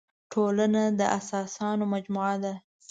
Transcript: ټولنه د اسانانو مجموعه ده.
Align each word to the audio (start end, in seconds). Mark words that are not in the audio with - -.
ټولنه 0.31 0.83
د 0.99 1.01
اسانانو 1.17 1.85
مجموعه 1.93 2.37
ده. 2.43 2.53